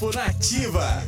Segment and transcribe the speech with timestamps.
[0.00, 1.02] Horóscopo Nativa.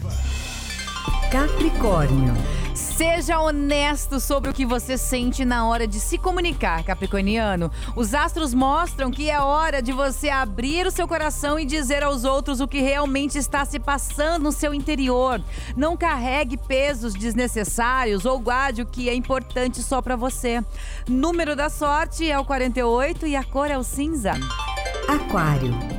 [1.30, 2.34] Capricórnio.
[2.74, 7.70] Seja honesto sobre o que você sente na hora de se comunicar, Capricorniano.
[7.96, 12.24] Os astros mostram que é hora de você abrir o seu coração e dizer aos
[12.24, 15.42] outros o que realmente está se passando no seu interior.
[15.76, 20.62] Não carregue pesos desnecessários ou guarde o que é importante só para você.
[21.08, 24.32] Número da sorte é o 48 e a cor é o cinza.
[25.08, 25.91] Aquário.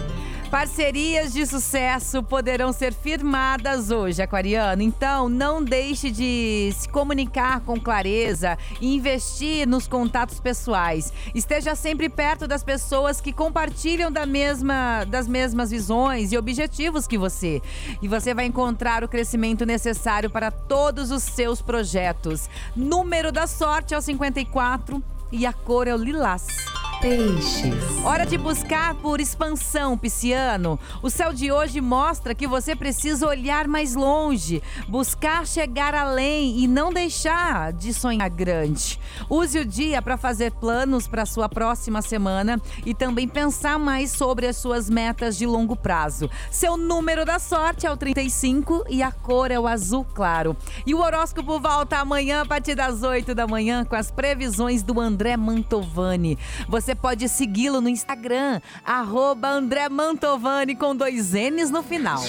[0.54, 4.84] Parcerias de sucesso poderão ser firmadas hoje, Aquariano.
[4.84, 11.12] Então, não deixe de se comunicar com clareza e investir nos contatos pessoais.
[11.34, 17.17] Esteja sempre perto das pessoas que compartilham da mesma, das mesmas visões e objetivos que
[17.17, 17.59] você.
[17.99, 22.48] E você vai encontrar o crescimento necessário para todos os seus projetos.
[22.76, 26.73] Número da sorte é o 54 e a cor é o lilás.
[27.03, 27.75] Peixes.
[28.05, 30.80] Hora de buscar por expansão, pisciano.
[31.02, 36.65] O céu de hoje mostra que você precisa olhar mais longe, buscar chegar além e
[36.65, 38.98] não deixar de sonhar grande.
[39.29, 44.48] Use o dia para fazer planos para sua próxima semana e também pensar mais sobre
[44.48, 46.29] as suas metas de longo prazo.
[46.49, 50.55] Seu número da sorte é o 35 e a cor é o azul claro.
[50.85, 55.01] E o horóscopo volta amanhã a partir das 8 da manhã com as previsões do
[55.01, 56.40] André Mantovani.
[56.70, 62.22] Você você pode segui-lo no Instagram, arroba André Mantovani com dois N's no final.